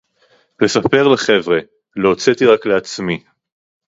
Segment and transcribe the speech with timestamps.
[0.61, 1.59] לספר לחבר'ה:
[1.95, 3.23] לא הוצאתי רק לעצמי